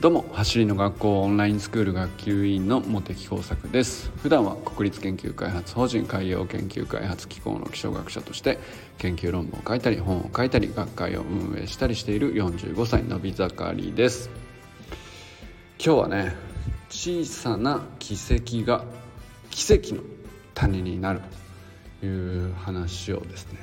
[0.00, 4.12] どうも走りの学校オンラインスクール学級委員の茂木耕作です。
[4.18, 8.60] 普段は国立研究開発法人海洋研究開発機構の気象学者として
[8.98, 14.30] 研究論文を書いたり本を書いたり学会を運営したりしている45歳のび盛りです。
[15.84, 16.36] 今日はね
[16.90, 18.84] 小さな奇跡が
[19.50, 20.02] 奇跡の
[20.54, 21.22] 種になる
[21.98, 23.58] という話をですね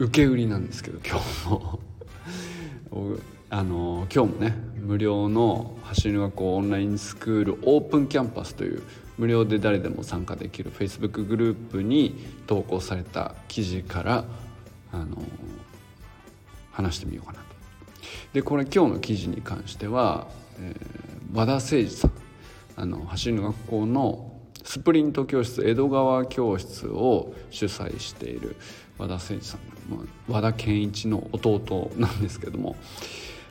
[0.00, 3.37] 受け売りなんですけど今日も。
[3.50, 8.82] あの今日もね無料の走りの学校オンラインスクールオープンキャンパスという
[9.16, 14.24] 無料で誰でも参加できる Facebook グループに投稿された記事から
[14.92, 15.22] あの
[16.72, 17.44] 話してみようかなと。
[18.34, 20.28] でこれ今日の記事に関しては、
[20.60, 22.12] えー、和田誠二さん
[22.76, 28.56] あの走りの学校のスプリント教室江戸川教室を主催している
[28.98, 29.60] 和田誠二さん、
[30.28, 32.76] 和田健一の弟なんですけども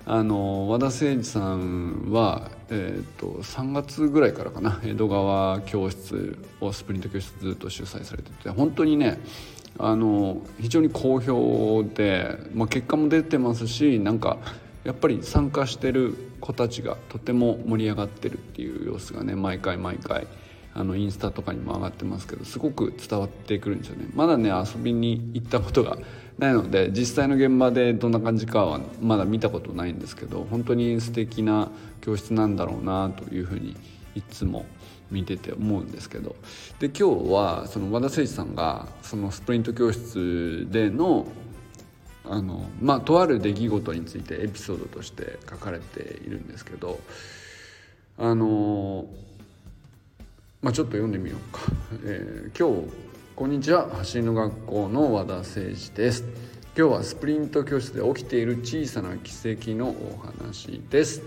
[0.09, 9.19] あの和田誠二さんは、えーと、3月ぐらいからかな江戸川教室をスプリント教室ずっと主催されてて本当にね
[9.77, 14.37] あの非常に好評で、まあ、結果も出てますしなんか
[14.85, 20.25] やっぱり参加してる子たちがとても盛り上がってるっていう様子がね毎回毎回
[20.77, 24.07] あのインスタとかにも上がってますけどすごく伝わってくるんですよね。
[24.13, 25.97] まだね遊びに行ったことが
[26.37, 33.75] ないので実際の現場でどんな感じかはまだ見たことないんですけど本当に素敵な教室なんだろうなというふうに
[34.15, 34.65] いつも
[35.09, 36.35] 見てて思うんですけど。
[36.79, 41.27] で今日はその和田誠司さんがそのスプリント教室での
[42.29, 46.99] あのまあとある出来事についてエピソードとして書かれているんですけど
[48.17, 49.05] あの
[50.61, 51.61] まあちょっと読んでみようか。
[52.03, 52.89] えー、今日
[53.35, 53.89] こんにちは。
[53.89, 56.23] 走りの学校の和田誠二です。
[56.75, 61.21] 今日はスプリント教室で起きている小さな奇跡のお話です。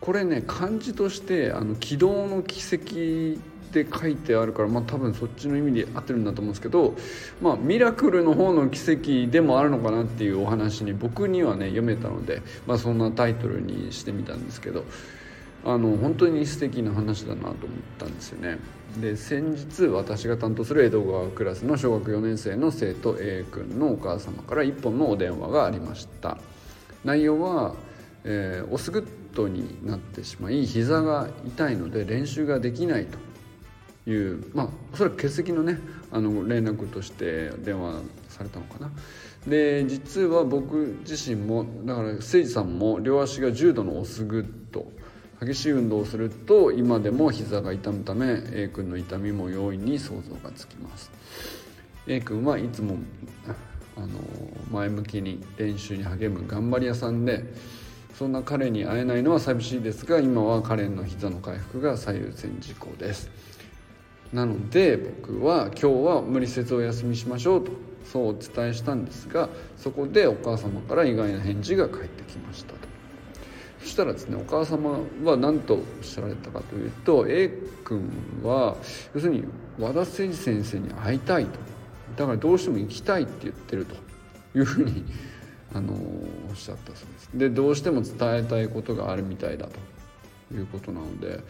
[0.00, 3.38] これね漢字としてあの軌道の奇跡
[3.74, 6.94] で書いてあるからまあ多分そっちの意味で合ってるんだと思うんですけど
[7.42, 14.84] まあミラクルの方の奇跡でもあるのかなっていうお話に僕にはね読めたのでまあそんなタイトルにしてみたんですけど
[15.64, 17.56] あの本当に素敵な話だなと思っ
[17.98, 18.58] たんですよね。
[19.00, 26.36] で先日私が担当する江戸川クラスの小学4年生の生徒 A 君のお母様から1本のお電話がありました
[27.04, 27.74] 内容は、
[28.24, 35.78] えー、オスグッドになってしまい膝が痛いので練習ができないというまあおそらく欠席のね
[36.10, 38.90] あの連絡として電話されたのかな
[39.46, 44.92] で実は僕自身もだから誠司さんも両足が重度のオスグッド
[45.44, 51.10] 激しい運動をすると今でも膝が痛むため A 君の痛みも容易に想像がつきます。
[52.06, 52.96] A 君はいつも
[53.96, 54.06] あの
[54.70, 57.44] 前向きに練習に励む頑張り屋さんで
[58.14, 63.28] そんな彼に会えないのは寂しいですが今は彼の膝の回復が最優先事項です。
[64.32, 67.72] なので僕は今日は無理せずお休みしましょうと
[68.04, 72.71] そうお伝えしたんですがそこでお母様から意外な返事が返ってきました。
[73.92, 77.48] したらですねお母様は何とおっしゃられたかというと A
[77.84, 78.10] 君
[78.42, 78.76] は
[79.14, 79.44] 要するに
[79.78, 81.58] 和田誠司先生に会いたいと。
[82.16, 83.94] だからどうしても行きたいって言ってると。
[84.54, 85.04] いうふうに
[85.74, 87.30] あのおっしゃったそうです。
[87.34, 89.78] でどうしても伝えたいことがあるみたいだと。
[90.52, 91.40] いうことなので、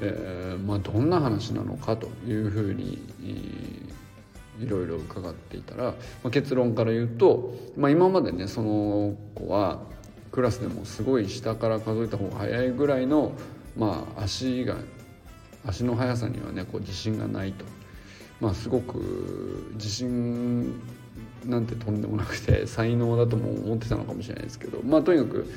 [0.00, 2.98] えー、まあ、どんな話なのかというふうに、
[4.58, 9.82] いろいろ伺っていたら、まあ、結論から言うと、まあ、今までねその子は
[10.36, 13.32] クラスでもすごい下から数えた方が早いぐらいの、
[13.74, 14.76] まあ、足が
[15.66, 17.64] 足の速さにはねこう自信がないと、
[18.38, 20.78] まあ、すごく自信
[21.46, 25.50] なんてとんでもなくて才能だとも思ってたのかもしれないですけど、まあ、とにかく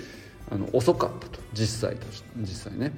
[0.50, 1.42] あの遅かったと。
[1.54, 2.08] 実際と
[2.38, 2.94] 実際ね。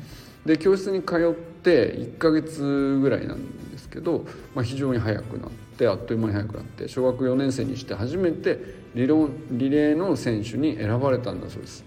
[0.46, 5.71] で教室に通って1ヶ月ぐらいなんですけど、まあ、非常に速くなって。
[5.88, 8.60] あっという間に速くなって小学4年生にして初めて
[8.96, 11.84] リロリレーの選手に選ばれたんだそうです。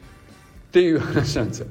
[0.69, 1.67] っていう話なんですよ。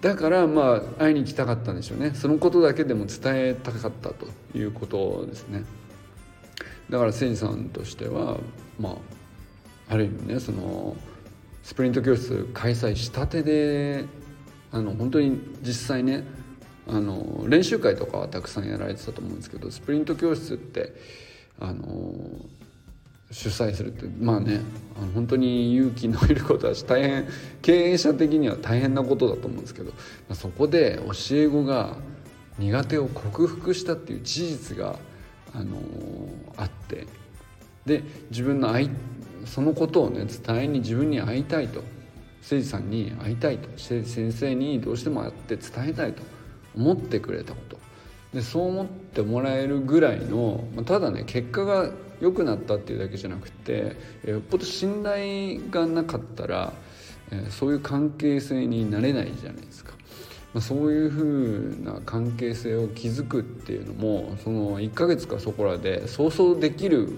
[0.00, 2.12] だからまあ会いに行きたかったんでしょうね。
[2.14, 4.26] そのことだけでも伝えたかったと
[4.56, 5.64] いうことですね。
[6.90, 8.38] だから千さんとしては
[8.78, 10.96] まあある意味ねその
[11.62, 14.04] スプリント教室開催したてで
[14.70, 16.24] あの本当に実際ね
[16.88, 20.92] あの練習会とかはたくさんやられてたと思うんですけどスプリント教室って
[21.60, 22.14] あの
[23.30, 24.60] 主催するってまあね
[24.96, 27.26] あの本当に勇気のいることだし大変
[27.62, 29.92] 経営者的には大変なことだと思うんですけど、
[30.34, 31.96] そこで教え子が
[32.58, 34.98] 苦手を克服したっていう事実が、
[35.54, 35.78] あの
[36.56, 37.06] あって
[37.86, 38.90] で自分の愛
[39.44, 41.80] そのことをね伝えに自分に会いたいと
[42.42, 46.22] 誠司さんに会いたいと先生にどうしても会って伝えたいと
[46.74, 47.81] 思ってくれたこと。
[48.32, 51.90] でそう思ってもらえるぐらいのただね結果が
[52.20, 56.72] 良くなったっていうだけじゃなくてよっぽど信頼がなかったら
[57.50, 59.92] そういう関係性になれないじゃないですか。
[60.54, 67.08] まあ、そういうふうな関係性を築くっていうのもその1ヶ月かそこらで想像できる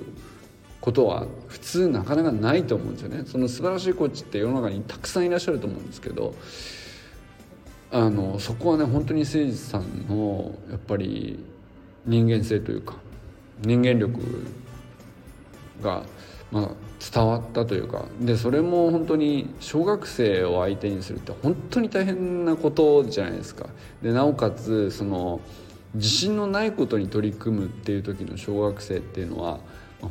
[0.80, 6.34] ことは普通なかなかないと思うんですよねその素晴らしいコーチって世の中にたくさんいらっしゃると思うんですけど
[7.90, 11.38] あのそこはね本当に誠司さんのやっぱり
[12.06, 12.96] 人間性というか
[13.60, 14.20] 人間力
[15.82, 16.02] が、
[16.50, 16.70] まあ、
[17.12, 23.68] 伝わったというかでそれも本当に小学生を相手にするって本当に大変なことじゃないですか。
[24.02, 25.40] でなおかつその
[25.94, 29.60] 自信のないことに取り組むっていう時の小学生っていうのは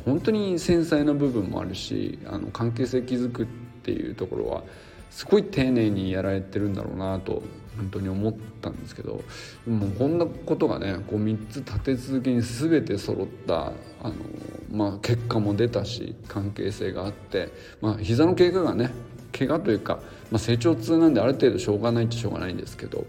[0.06, 3.46] 本当に繊細な部分もあるしあの関係性築くっ
[3.82, 4.62] ていうところは
[5.10, 7.42] すごい丁寧にやられてるんだろうなと
[7.76, 9.22] 本当に思ったんですけど
[9.66, 13.72] もうこんなことがねこう3つ立て続けに全て揃った
[14.02, 14.14] あの、
[14.70, 17.50] まあ、結果も出たし関係性があって、
[17.80, 18.90] まあ膝の怪我がね
[19.36, 19.98] 怪我というか、
[20.30, 23.04] まあ、成長痛なんである程度しょうがないっちゃしょうがないんですけど、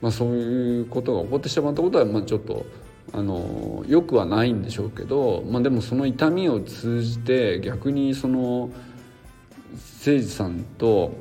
[0.00, 2.64] まあ、そういうことが起こってしまったことは、まあ、ちょっと
[3.12, 8.70] あのよくはないんでしょうけど、まあ、でもその痛みを通じて逆にその
[9.72, 11.12] 誠司さんと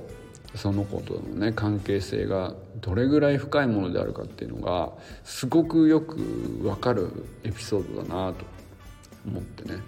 [0.56, 2.54] その子とのね関係性が
[2.84, 4.92] どれぐらい深いものであるかっていうのが
[5.24, 8.46] すごくよく分かるエピソードだなと
[9.26, 9.80] 思ってね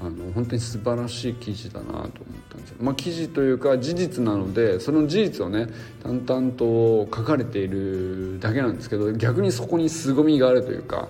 [0.00, 2.08] あの本当に素晴らしい記事だなと思っ
[2.48, 2.76] たんですよ。
[2.80, 5.66] まあ、記事というか事実なのでその事実をね
[6.02, 11.08] 淡々と書かれているだけなんですけど逆にそこに凄みがあるというか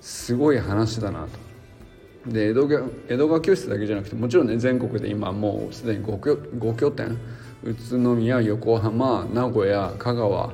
[0.00, 1.48] すごい話だなと。
[2.30, 2.68] で江戸
[3.08, 7.18] 江戸川教室だけじゃなくてもちろんね全国で今もうすでに 5, 5拠点
[7.64, 10.52] 宇都宮横浜名古屋香川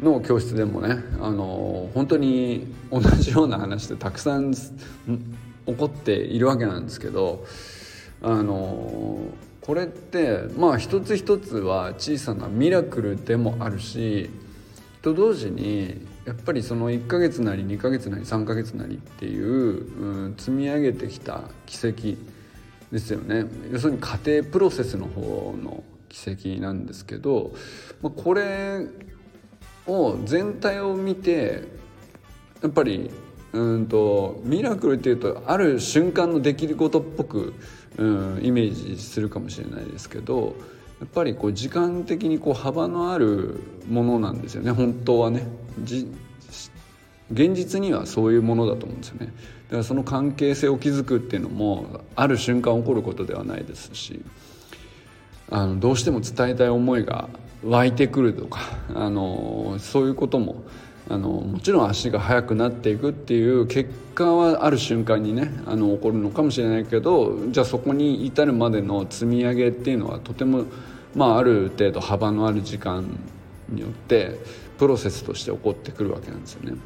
[0.00, 4.58] の教室でもねあの本当に同じような話でたくさん起
[5.76, 7.44] こっているわけなんですけど
[8.22, 9.18] あの
[9.60, 14.30] これってまあ一つ一つは小さなミラクルでもあるし
[15.02, 22.18] と同時にやっぱりその1ヶ月なり2ヶ月なり3ヶ月なりっていう、うん、積み上げてきた奇跡
[22.92, 23.46] ですよね。
[23.70, 27.52] 要するに家庭プロセスの方の奇跡なんですけど、
[28.02, 28.86] まあ、これ
[29.88, 31.64] を全体を見て
[32.62, 33.10] やっぱり
[33.52, 37.54] うんとミラクルっていうとある瞬間の出来事っぽく、
[37.96, 40.54] うん、イメージするかもしれないですけど
[41.00, 45.46] やっぱりこう時間的にこう幅のあるものなんですよね本当はね。
[47.30, 49.26] 現実にはそういうものだと思うんですよね。
[49.66, 54.24] だからその関係性を築くっていうのもある瞬間起こることではないですし
[55.50, 57.28] あのどうしても伝えたい思いが
[57.64, 58.60] 湧いてくるとか
[58.94, 60.64] あのそういうことも
[61.10, 70.64] あのもちろん足が速くなっていくっていう結果はある瞬間にねあの起こるのかもしれないけどじゃあそこに至るまでの積み上げっていうのはとても、
[71.14, 73.04] まあ、ある程度幅のある時間
[73.70, 74.38] によって
[74.78, 76.76] プロセスとして起こってくるわけなんですよね。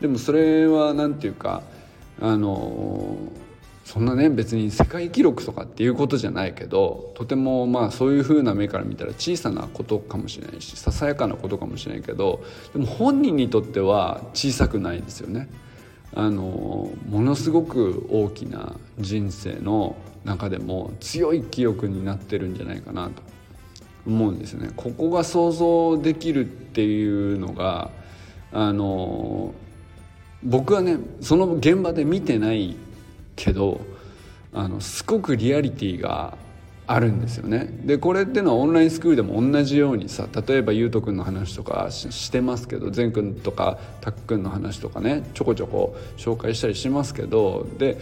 [0.00, 1.62] でもそれは何て言うか
[2.20, 3.16] あの
[3.86, 15.48] そんなね別に世界記録とかっていうことじゃないけどとてもまあそういう風な目から見たら小さなことかもしれないしささやかなことかもしれないけどでも本人にとっては小さくないですよね。
[16.14, 23.22] あのものすごく大きな人生の中でも強い記憶になってるんじゃないかなと
[24.04, 24.70] 思うんですね。
[24.74, 27.90] ここが想像できるっていうのが
[28.50, 29.54] あの
[30.42, 32.76] 僕はねその現場で見てない
[33.36, 33.80] けど
[34.52, 36.36] あのすごくリアリティが
[36.88, 37.68] あるんですよね。
[37.84, 47.98] でこれっていうのはオンラインスクールでも同じようにさ例えばゆうとくんの話とかしてますけど善くんとかたっくんの話とかねちょこちょこ紹介したりしますけどで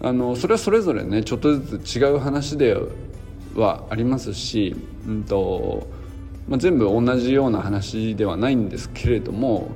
[0.00, 2.76] あのそれはそれぞれねちょっとずつ違う話で
[3.54, 4.74] はありますし、
[5.06, 5.86] うんと
[6.48, 9.70] まあ、全部同じような話ではないんですけれども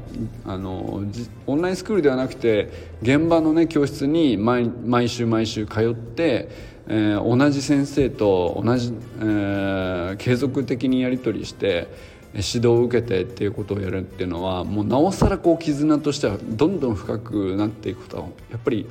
[0.45, 1.03] あの
[1.47, 2.71] オンラインスクールではなくて
[3.03, 6.49] 現場の、ね、教室に毎毎週毎週通って、
[6.89, 11.89] えー、同じ先生と同じ、えー、継続的にやり取りして
[12.33, 18.87] 指導を受けてっていうことをやるっていうのはもうなおさらこう絆としてはどんどん深くなっていくことはやっぱり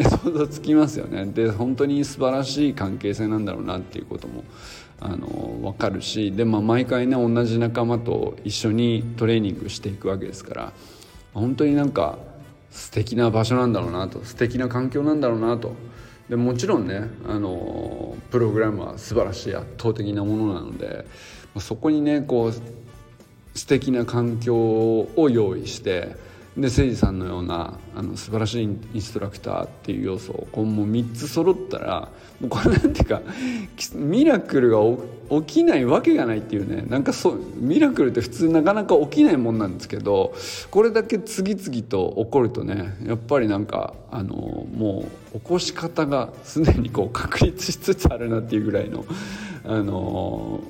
[0.00, 1.26] 想像つきますよね。
[1.26, 4.44] で本当に素晴らしい関係性なんだろうなっていうことも
[5.00, 5.26] あの
[5.62, 10.72] 分かるしで、まあ、毎回ね同じ仲間と一緒にトレーニングしていくわけですから
[11.32, 12.18] 本当になんか
[12.70, 15.74] 素敵な場所なんだろうなと素敵な環境なんだろうなと。
[16.28, 21.04] でもちろんねあのプログラムは素晴らしい圧倒的なものなので
[21.58, 26.14] そこにねこう素敵な環境を用意して
[26.56, 32.08] で誠司さんのようなあの素晴らしいインストラクターっていう要素をこうもう3つ揃ったら
[32.40, 33.22] もうこれなんていうか
[33.94, 34.78] ミラクルが
[35.42, 40.34] 起きないわけがないっていうねなんかそうミラクルって普通なかなか起きないもんなんですけど
[40.72, 49.04] これだけ次々と起こるとねやっぱりなんかあのもう起こし方がすでにこう確立しつつあるなっていうぐらいの
[49.64, 50.60] あの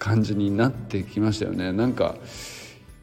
[0.00, 1.72] 感じになってきましたよね。
[1.72, 2.16] なんか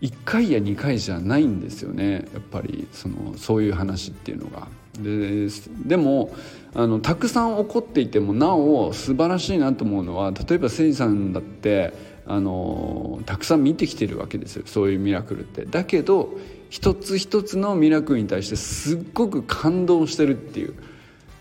[0.01, 4.67] 1回や2回じゃないんですよねやっぱりそのそういう話っていうのが。
[4.99, 5.47] で
[5.85, 6.35] でも
[6.73, 11.93] あのたくさん起こっていてもなお素晴らしいなと思うのは例えば誠司さんだって
[12.25, 15.65] あのたくさん見てきてるわけですよそういうミラクルって。
[15.65, 16.37] だけど
[16.69, 20.75] 一つ一つのミラクルに対してすっごく感動してるっていう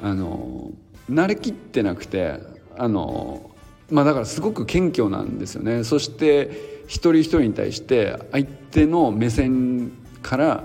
[0.01, 0.71] あの
[1.11, 2.41] 慣れきってなくて
[2.77, 3.51] あの
[3.91, 5.85] まあだからすごく謙虚なんですよね。
[5.85, 9.93] そして一人一人に対して相手の目線
[10.23, 10.65] から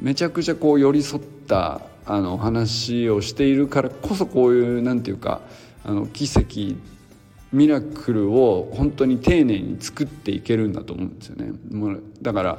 [0.00, 5.40] めちゃくちゃこう寄り添ったあの話をしているからこそこういうなんていうか
[5.84, 6.76] あの奇跡
[7.52, 11.52] ミラクルを本当に丁寧に作っていけるんだと思うんですよね。
[11.72, 12.58] もうだから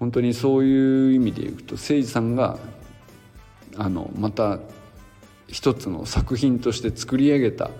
[0.00, 2.58] 本当にそういう意味でいくと誠司さんが
[3.76, 4.58] あのまた
[5.46, 7.70] 一つの作品として作り上げた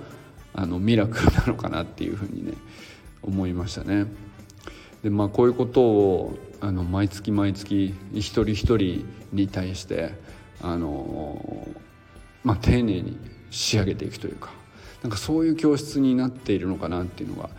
[0.54, 2.52] あのミラクルなのかなっていうふうにね
[3.22, 4.06] 思いましたね。
[5.02, 10.14] でまあこういうことをあの毎月毎月一人一人に対して
[10.60, 11.68] あの、
[12.44, 13.18] まあ、丁寧に
[13.50, 14.50] 仕上げていくというか
[15.02, 17.50] なんかそういう教室になっているのかなっていうのが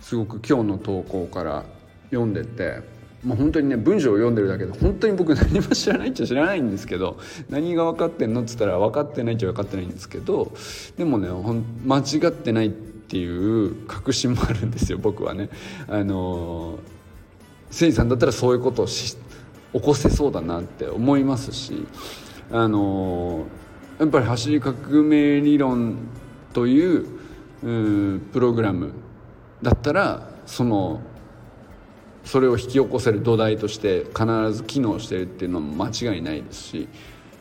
[0.00, 1.64] すごく今日の投稿から
[2.10, 2.80] 読んでて、
[3.22, 7.18] まあ、本当にね文章を読んでるだけで本当に僕何も知らないっちゃ知らないんですけど
[7.50, 10.52] 何が分かってんのっつったら分かってないっちゃ分かってないんですけど
[10.96, 11.28] でもね
[11.84, 15.48] 間違ってないってっていう確信もあるんですよ僕はね。
[15.86, 16.80] あの
[17.66, 19.16] 誠司さんだったらそういうことをし
[19.72, 21.86] 起こせそうだなって思いますし
[22.50, 23.46] あの
[24.00, 25.98] やっぱり走り革命理論
[26.52, 27.06] という
[27.62, 28.92] うプログラム
[29.62, 31.00] だったらその
[32.24, 36.88] それを引き起こせる土台として必ず機能してるっていうのも間違いないですし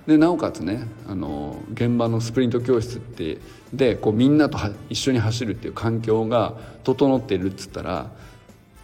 [0.08, 3.40] でなおかつねあの現場のスプリント教室って
[3.74, 4.58] でこうみんなと
[4.90, 8.12] 一緒に走るっていう環境が整ってるっつったら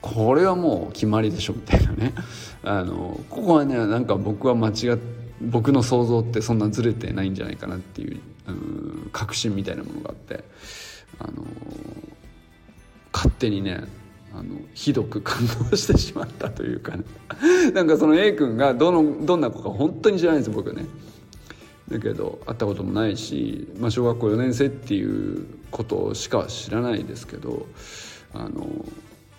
[0.01, 2.13] これはもう決まりでしょみたいなね
[2.63, 4.97] あのここはねなんか僕は間違っ
[5.41, 10.43] 僕の想像ってそんなずれてないんじゃないかなっていう、うん、確信みたいなものがあって
[11.19, 11.45] あの
[13.11, 13.81] 勝手にね
[14.33, 17.03] あのひどく感動してしまったというかね
[17.73, 20.85] なんかその A 君がどのどんな子か本当に知らないんです僕ね。
[21.91, 27.67] だけど会ったこともないし、まあ、小学校4年生っていうことしか知らないですけど
[28.33, 28.85] あの、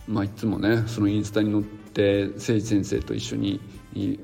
[0.07, 3.61] まあ、いつもねそのインスタに載って誠司先生と一緒に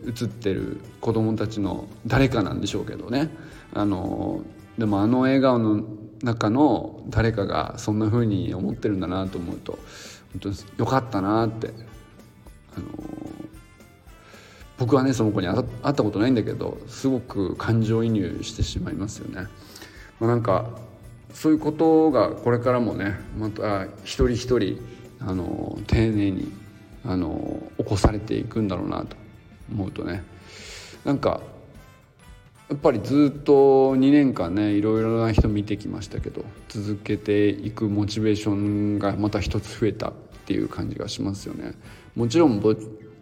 [0.04, 3.30] 写ってる子供たちの誰かなんでしょうけどね。
[3.74, 4.42] あの
[4.78, 5.84] でもあの笑顔の
[6.22, 9.78] 中の誰かがそんな風に思ってるんだなと思うと
[10.32, 11.72] 本当によかったなって
[12.76, 12.86] あの
[14.78, 19.48] 僕はねその子に会ったことないんだけどすごく感情移入してしまいますよね。
[20.20, 20.70] まあ、なんか
[21.34, 24.80] そういうことがこれからもねまた一人一人
[25.20, 26.52] あの丁寧に
[27.04, 29.16] あの起こされていくんだろうなと
[29.70, 30.22] 思うとね
[31.04, 31.40] なんか
[32.68, 40.12] やっぱりずっと2年間ねいろいろな人見てきましたけど続けていくモチベーションがまた一つ増えたっ
[40.46, 41.72] ていう感じがしますよね。
[42.14, 42.60] もちろん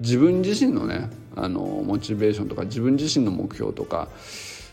[0.01, 4.09] 自分自身のねあのモチベーションとか自分自身の目標とか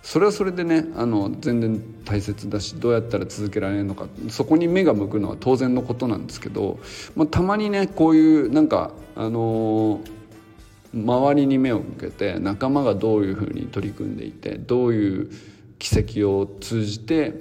[0.02, 6.80] それはそれでねあの全然大切だしどうやったら続けられるのかそこに目が向くのは当然のことなんですけど、
[7.16, 10.02] まあ、たまにねこういうなんかあの
[10.94, 15.32] 周りに目を向けて仲間がどういうふうに取り組んでいてどういう
[15.80, 17.34] 奇跡を通じて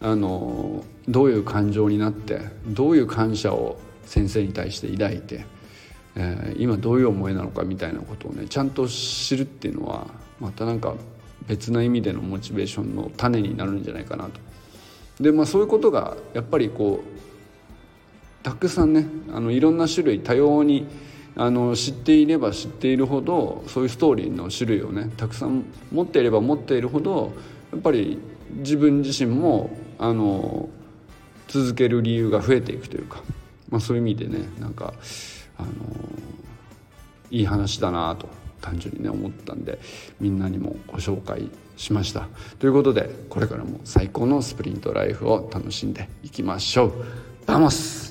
[0.00, 5.46] あのどういう感情になってどういう感謝を先生に対して抱いて
[6.16, 10.06] えー、今どういう思いなのかみたいなことをねちゃんと知るっていうのは
[10.40, 10.94] またなんか
[11.46, 14.40] 別な意味でのモチベーションの種になるんじゃないかなと。
[15.20, 20.86] でまあそういうことがやっぱりこうたくさんねあのいろんな種類多様に
[21.36, 27.32] あの知っていれば知っているほどそういうストーリーの種類をねたくさん持っていれば持っているほど
[27.72, 28.18] やっぱり
[28.52, 30.68] 自分自身もあの
[31.48, 33.22] 続ける理由が増えていくというか、
[33.68, 34.94] まあ、そういう意味でねなんか
[35.58, 35.68] あの
[37.30, 38.28] いい話だなと
[38.60, 39.78] 単純にね思ったんで
[40.20, 42.28] みんなにもご紹介しました。
[42.58, 46.92] ということでこれからも最高のスプリントライフを楽しんでいきましょう。
[47.46, 48.05] Vamos!